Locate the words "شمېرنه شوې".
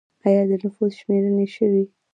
0.99-1.83